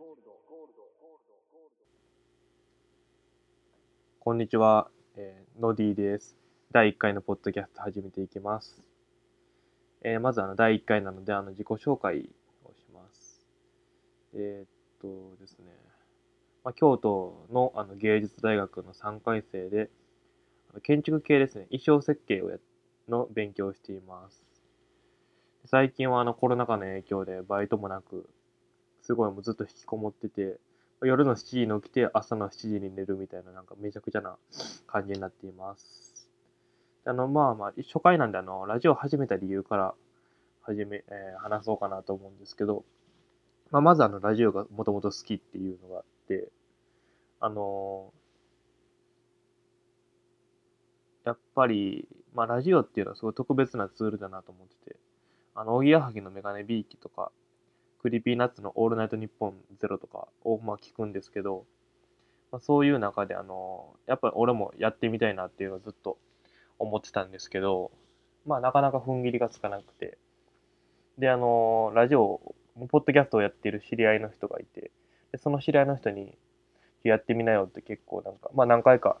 [0.00, 1.34] ゴールドゴールドゴールド
[4.18, 6.38] こんにちは、えー、ノディです。
[6.72, 8.82] 第1回のポッドキャスト始めていきます。
[10.00, 12.30] えー、まずあの第1回なのであの自己紹介
[12.64, 13.44] をします。
[14.32, 14.68] えー、っ
[15.02, 15.66] とですね、
[16.64, 19.90] まあ、京都のあの芸術大学の3回生で、
[20.82, 22.56] 建築系ですね、衣装設計をや
[23.06, 24.42] の勉強をしています。
[25.66, 28.30] 最近はあのコロナ禍の影響でバイトもなく
[29.10, 30.60] すごいもうずっと引きこもってて、
[31.02, 34.36] 夜の7時に起きて朝の7時に寝るみたいななんかめちゃくちゃな
[34.86, 36.28] 感じになっています。
[37.04, 39.94] あの、まあまあ、初回なんであの、ラジオ始めた理由から
[40.62, 42.84] 始め、えー話そうかなと思うんですけど、
[43.70, 46.48] まあ、まずあの、ラジオがもともと好きっていうのがあって、
[47.40, 48.20] あのー
[51.24, 54.96] やっぱり、まあ、ラジオっていうのはすごい特別なツールだなと思ってて、
[55.54, 57.32] あの、おぎやはぎのメガネびいきとか、
[58.00, 61.66] Creepy Nuts のオールナイトニッポンゼロとかをまあ聞くんですけど、
[62.50, 66.18] まあ、そういう中であのやっぱり俺もやってみたいなっていうのをずっと
[66.78, 67.90] 思ってたんですけど
[68.46, 70.18] まあなかなか踏ん切りがつかなくて。
[71.20, 72.54] であのラジオ
[72.88, 74.90] ポッドキャストをやっている知り合いの人がいて
[75.32, 76.38] でその知り合いの人に
[77.04, 79.18] やってみなよって結構なんかまあ何回か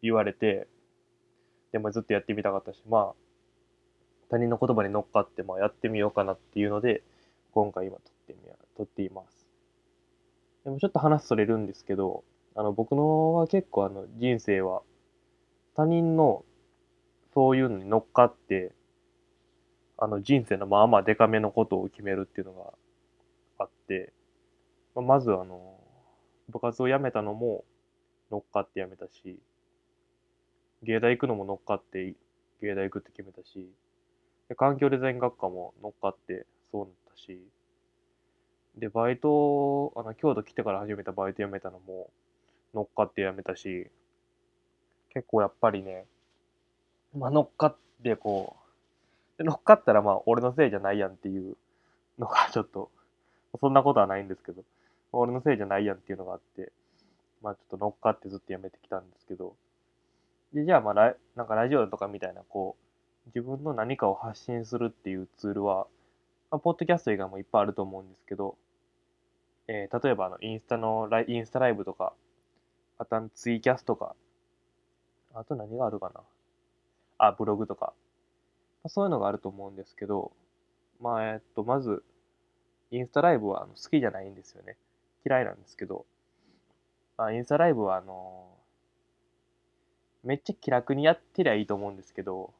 [0.00, 0.68] 言われて
[1.72, 3.31] でもずっとやってみたかったしまあ
[4.32, 7.02] 他人の言葉に乗っかって、まあ、やってみようかなっていうので、
[7.52, 9.46] 今回今撮ってみや、撮っています。
[10.64, 12.24] でもちょっと話それるんですけど、
[12.54, 14.80] あの、僕のは結構あの、人生は、
[15.76, 16.46] 他人の
[17.34, 18.72] そういうのに乗っかって、
[19.98, 22.72] あの、人生のまあまあデカめのことを決めるっていうのが
[23.58, 24.14] あって、
[24.94, 25.78] まあまずあの、
[26.48, 27.66] 部活を辞めたのも
[28.30, 29.38] 乗っかって辞めたし、
[30.82, 32.14] 芸大行くのも乗っかって
[32.62, 33.68] 芸大行くって決めたし、
[34.52, 37.40] で環境デザイン学科も乗っかってそうなったし、
[38.76, 42.10] で、バイト、あの、京都来てから始めたバイト辞めたのも
[42.74, 43.88] 乗っかって辞めたし、
[45.14, 46.04] 結構やっぱりね、
[47.16, 48.54] まあ乗っかってこ
[49.38, 51.56] う、で乗っかったらまあ俺のせいじゃないやんっていう
[52.18, 52.90] のがちょっと、
[53.58, 54.64] そんなことはないんですけど、
[55.12, 56.72] 俺のせいじゃないやんっていうのがあって、
[57.42, 59.56] まあちょっと乗っかってずっと辞めてきたんですけど、
[60.52, 62.91] で、じゃあまあラ、なんかラジオとかみたいなこう、
[63.26, 65.86] 自分の何かを発信するっていうツールは、
[66.50, 68.56] まあ、ポッドキャスト以外もいっぱいあると思うんですけど、
[69.68, 72.12] えー例えばあのインスタのライインスタライブとか、
[72.98, 74.14] あとツイキャスとか、
[75.34, 76.20] あと何があるかな
[77.18, 77.94] あ、ブログとか、
[78.82, 80.32] まあ、そういうのがあると思うんですけど、
[81.00, 82.02] まあ、えっと、まず、
[82.90, 84.76] インスタライブはあの好きじゃないんですよね。
[85.24, 86.04] 嫌いなんですけど、
[87.16, 88.46] まあ、インスタライブはあの
[90.24, 92.52] めっちゃ気楽にやってりゃいいと思うんですけど、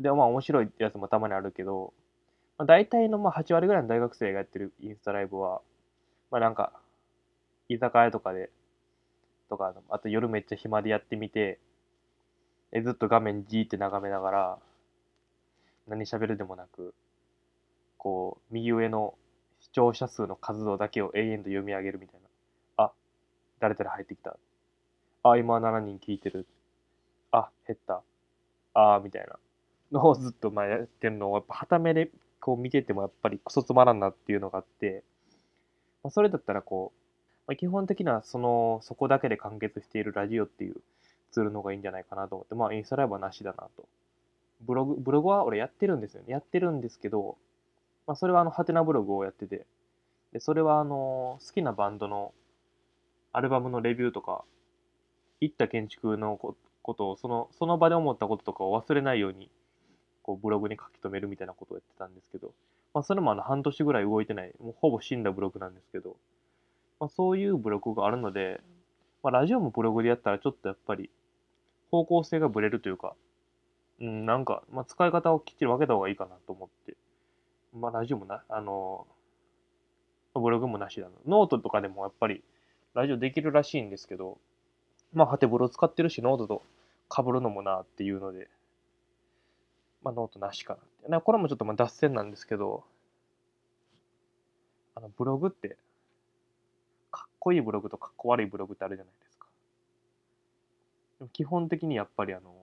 [0.00, 1.92] で、まあ面白いやつもたまにあるけど、
[2.58, 5.60] まあ、大体のまあ8割ぐらいの大学生がやってるインスタライブは、
[6.30, 6.72] まあなんか、
[7.68, 8.50] 居酒屋とかで、
[9.48, 11.60] とか、あと夜めっちゃ暇でやってみて、
[12.72, 14.58] えずっと画面じーって眺めながら、
[15.86, 16.94] 何喋るでもなく、
[17.98, 19.14] こう、右上の
[19.60, 22.20] 視聴者数の数をだけを永遠と読み上げるみたい
[22.76, 22.84] な。
[22.84, 22.92] あ、
[23.58, 24.36] 誰々入ってきた。
[25.24, 26.46] あ、今7人聞いてる。
[27.32, 28.02] あ、減った。
[28.72, 29.38] あみたいな。
[29.92, 35.04] のをずっとまあやってるのを、やっぱ、はためでこう見ててもやっぱりクソつまらんなっていうのがあって、
[36.02, 37.00] まあ、それだったらこう、
[37.48, 40.76] まあ、基本的にはその、そこだけで完結しているラジオっていう
[41.32, 43.88] ツールの方がいいんじゃないかなと思って、まあインスタライブはなしだなと。
[44.62, 46.32] ブログ、ブログは俺やってるんですよね。
[46.32, 47.36] やってるんですけど、
[48.06, 49.66] まあそれはあの、ハテナブログをやってて、
[50.32, 52.32] で、それはあの、好きなバンドの
[53.32, 54.44] アルバムのレビューとか、
[55.40, 59.50] 行った建築のことを、その、その場で思ったこととかを忘れないように、
[60.30, 62.52] こうブログに書き留めるみたいなことをやってたんですけど、
[62.94, 66.16] まあ、それもあの半年ぐらい動いてない、もうほぼ死んだブログなんですけど、
[67.00, 68.60] まあ、そういうブログがあるので、
[69.24, 71.10] まあ、ラジオもブログでやったらちょっとやっぱり
[71.90, 73.14] 方向性がブレるというか、
[74.00, 76.94] うん、なんか、まあ、使い方をきっちり分けた方がいいかなと思って、
[77.74, 79.06] まあ、ラジオもな、あの、
[80.34, 81.12] ブログもなしだな。
[81.26, 82.42] ノートとかでもやっぱり
[82.94, 84.38] ラジオできるらしいんですけど、
[85.12, 86.62] まあ、ハテブロ使ってるし、ノートと
[87.14, 88.48] 被るのもなっていうので、
[90.02, 91.20] まあ、ノートなしかな。
[91.20, 92.84] これもちょっとまあ脱線なんですけど、
[94.94, 95.76] あの、ブログって、
[97.10, 99.46] かっこいいブログとかっこ悪いブログってあるじゃないですか。
[101.18, 102.54] でも基本的にやっぱりあの、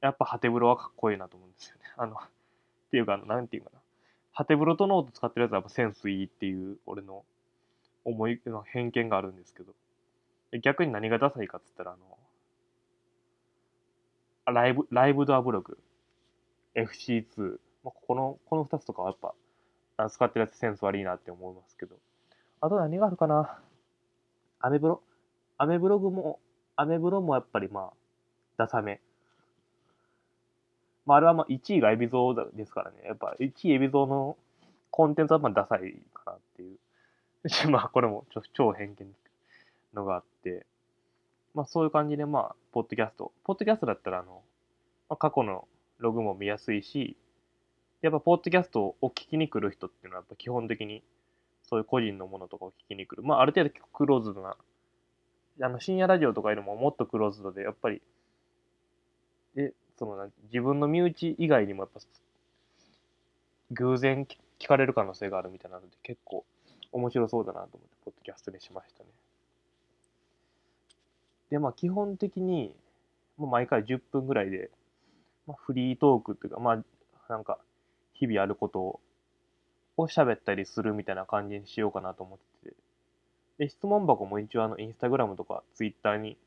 [0.00, 1.82] やっぱハテブロはかっこいいなと思うんですよね。
[1.96, 2.18] あの、っ
[2.90, 3.80] ていうか、なんていうかな。
[4.32, 7.24] ハテブロとノート使ってるやつはやっぱセンスいいっていう、俺の
[8.04, 8.40] 思い、
[8.72, 9.74] 偏見があるんですけど。
[10.62, 12.18] 逆に何がダサいかっつったら、あの、
[14.52, 15.78] ライブ、ライブドアブログ。
[16.74, 19.18] FC2、まあ、この、この2つとかはやっ
[19.96, 21.96] ぱ、使ってるやつセンス悪いなって思いますけど。
[22.60, 23.58] あと何があるかな？
[24.60, 25.02] アメブロ？
[25.58, 26.38] アメブログも、
[26.76, 27.92] アメブロもやっぱりまあ、
[28.56, 29.00] ダサめ。
[31.06, 32.96] まあ、あれはまあ1位がエビゾーですからね。
[33.04, 34.36] やっぱ1位エビゾーの
[34.90, 36.78] コンテンツはまあダサいかなっていう。
[37.70, 39.14] まあこれもちょ超偏見
[39.94, 40.66] のがあって、
[41.54, 43.32] まあそういう感じでまあ、ポッドキャスト。
[43.44, 44.42] ポッドキャストだったらあの、
[45.08, 45.66] まあ、過去の
[45.98, 47.16] ログも見やすいし、
[48.02, 51.02] やっぱポッドキャストを聞きに来る人っていうのはやっぱ基本的に
[51.64, 53.22] そういう個人のものとかを聞きに来る。
[53.22, 54.56] まあある程度結構クローズドな、
[55.62, 58.00] あの深夜ラジオとかよりももっとクローズドで、やっぱり、
[59.54, 62.00] で、その自分の身内以外にもやっぱ
[63.72, 64.26] 偶然
[64.58, 66.44] 聞かれる可能性があるみたいなので結構
[66.92, 69.10] 面白そうだなと思ってポッドキャストにしましたね。
[71.50, 72.74] でまあ基本的に
[73.36, 74.70] もう毎回10分ぐらいで、
[75.46, 76.84] まあ、フリートークっていうかまあ
[77.28, 77.58] なんか
[78.14, 79.00] 日々あることを
[79.96, 82.76] を喋ったりするみたいな感じにしようかなと思ってて
[83.58, 86.38] で質問箱も一応あのインスタグラムとかツイッターに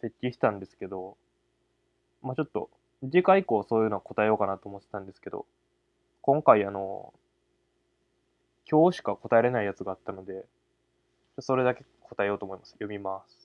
[0.00, 1.16] 設置したんですけど
[2.22, 2.70] まあちょっと
[3.10, 5.44] 次回以降そういうのは答えようかなと思ってたんですけど、
[6.20, 7.12] 今回あの、
[8.70, 10.44] 今日しか答えれないやつがあったので、
[11.40, 12.72] それだけ答えようと思います。
[12.72, 13.41] 読みます。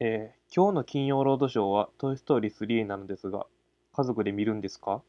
[0.00, 3.46] えー、今日の金曜ロードショーはトイ・ストーリー3なのですが、
[3.92, 4.96] 家族で見るんですか？
[4.96, 5.02] っ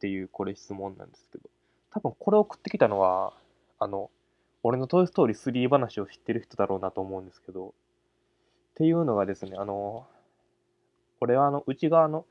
[0.00, 1.50] ていうこれ質問なんですけど、
[1.90, 3.32] 多分これ送ってきたのは、
[3.78, 4.10] あの、
[4.62, 5.36] 俺のトイ・ストーリー
[5.68, 7.72] 3話を知ってる人だろうなと思うんですけど、っ
[8.74, 10.06] ていうのがですね、あの、
[11.20, 12.26] これはあの、内側の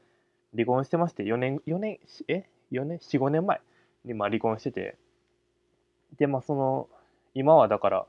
[0.54, 3.62] 離婚してまして、4年、4年、え ?4 年 ?4、5年前
[4.06, 4.98] にまあ離婚してて、
[6.18, 6.90] で、まあその、
[7.34, 8.06] 今はだから、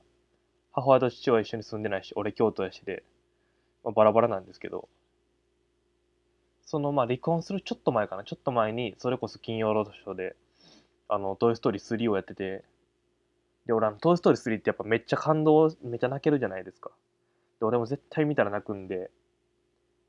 [0.73, 3.03] 母親と父親一緒に住んでないし、俺京都やしで、
[3.85, 4.89] まあ、バラバラなんですけど、
[6.65, 10.37] そのまあ離婚するちょっと前かな、ちょっと前に、それこそ金曜ロードショーで、
[11.09, 12.65] あの、トイ・ストーリー3をやってて、
[13.67, 16.91] で、俺あの、トイ・ストーリー3ってやっぱめっちゃ感動、めっちゃ泣けるじゃないですか。
[17.61, 19.11] で、俺も絶対見たら泣くんで、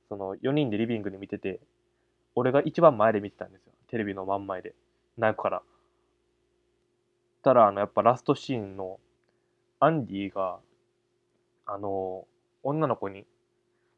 [0.10, 1.60] その4人でリビングで見てて、
[2.36, 3.74] 俺が一番前で見てたんですよ。
[3.88, 4.76] テレビの真ん前で。
[5.18, 5.64] 泣くから。
[7.44, 9.00] たら、あの、やっぱラストシーンの
[9.80, 10.60] アンディが、
[11.66, 12.26] あの、
[12.64, 13.26] 女の子に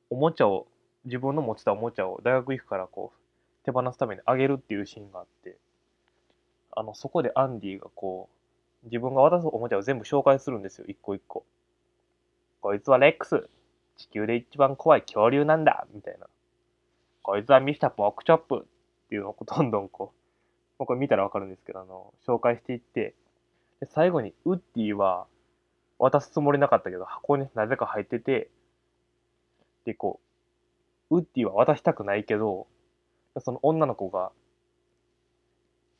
[0.10, 0.68] おもちゃを、
[1.06, 5.58] 自分の持ってたおもちゃを大学行くからこう、手放すためにあげるっていうシーンがあって、
[6.72, 8.30] あの、そこでアンディがこ
[8.84, 11.46] う、自分が渡すおもちゃを全部紹介するんですよ、一個一個。
[12.62, 13.48] こいつはレックス。
[13.98, 16.28] 地球で一番怖い恐竜なんだみたいな。
[17.22, 18.60] こいつはミスターポークチョップ
[19.06, 23.16] っていうのをどんどんこう、もうこれ見たらわかるんですけど、あの、紹介していって、
[23.80, 25.28] で最後にウッディは
[25.98, 28.50] 渡すつもりなかったけど、箱になぜか入ってて、
[29.86, 30.20] で、こ
[31.10, 32.68] う、ウッディは渡したくないけど、
[33.40, 34.32] その女の子が、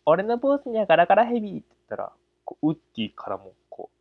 [0.06, 2.12] 俺のブースにはガラガラヘビーって言ったら、
[2.44, 3.98] こうウッディからも、こう、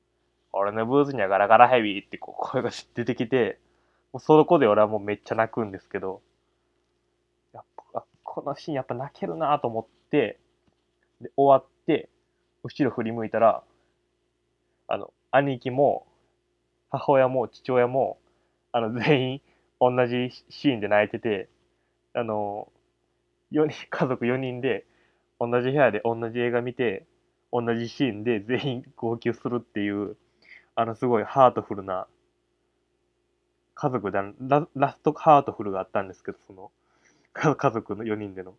[0.52, 3.58] 俺のブースにはガラガラヘビーってこう声が出てきて、
[4.12, 6.22] もうその子で俺はもうめっちゃ泣くんですけど、
[7.52, 10.38] やっぱ、このシーンやっぱ泣けるなと思って、
[11.20, 12.08] で、終わって、
[12.62, 13.62] 後ろ振り向いたら、
[14.88, 16.06] あの、兄貴も、
[16.90, 18.18] 母親も父親も、
[18.72, 19.42] あの、全員
[19.90, 21.48] 同じシーンで泣いてて、
[22.14, 22.72] あの、
[23.50, 24.86] 4人、 家族4人で、
[25.38, 27.06] 同じ部屋で同じ映画見て、
[27.52, 30.16] 同じシーンで全員号泣するっていう、
[30.74, 32.06] あの、すごいハートフルな
[33.74, 36.72] 家族でララストハートフルがあったんですけど、その、
[37.34, 38.56] 家族の4人での。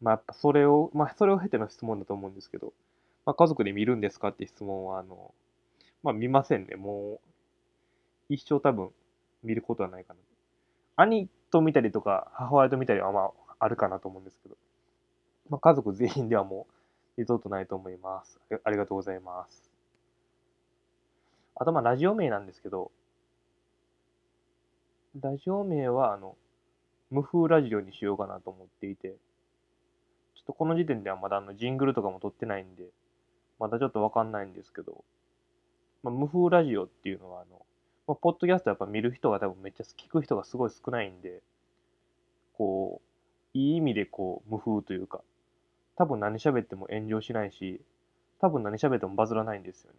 [0.00, 2.72] まあ、やっぱそれを、まあ、それを経ての質問だと思うんですけど、
[3.26, 5.34] まあ、家族で見るんですかって質問は、あの、
[6.02, 6.76] まあ、見ませんね。
[6.76, 7.20] もう、
[8.28, 8.90] 一生多分
[9.44, 10.20] 見ることはないかな。
[10.96, 14.56] 兄と見たりとか、母親と見たりはまあ、あるかなと思うんですけど、
[15.48, 16.66] まあ、家族全員ではも
[17.16, 18.40] う、リゾートないと思います。
[18.64, 19.70] ありがとうございます。
[21.54, 22.90] あと、まあ、ラジオ名なんですけど、
[25.20, 26.36] ラジオ名は、あの、
[27.10, 29.10] 無風ラジオにしようかなと思っていて、
[30.34, 32.84] ちょっとこの時点ではまだあのジングルとかも撮ってないんで、
[33.60, 35.04] まだちょっとわかんないんですけど、
[36.02, 37.64] まあ、無風ラジオっていうのは、あの、
[38.06, 41.42] まあ、ポッドキャストやっぱ見る人が多分めっちゃ聞く人がすごい少ないんで、
[42.52, 43.00] こ
[43.54, 45.22] う、いい意味でこう、無風というか、
[45.96, 47.80] 多分何喋っても炎上しないし、
[48.40, 49.98] 多分何喋ってもバズらないんですよね。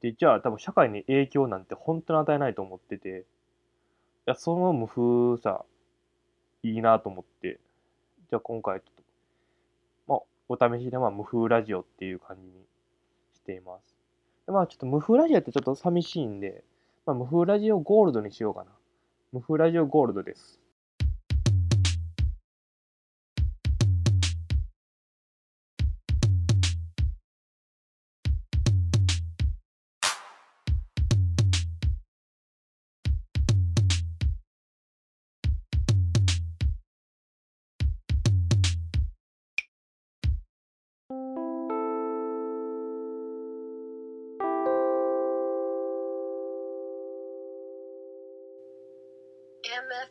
[0.00, 3.24] で、じゃあ多分社会に影響なんて本当に与えないと思ってて、
[4.26, 5.64] いや、その無風さ、
[6.64, 7.60] いいなと思って、
[8.30, 9.02] じゃあ今回ちょっと、
[10.06, 12.52] まあ、お試しでまあ無風ラジオっていう感じに
[13.34, 13.91] しています。
[14.46, 16.64] まあちょっと無風ラジオってちょっと寂しいんで、
[17.06, 18.70] まあ、無風ラジオゴールドにしようかな。
[19.32, 20.61] 無風ラジオゴールドです。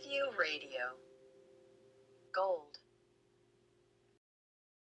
[0.01, 0.97] SMFU Radio.
[2.33, 2.80] Gold.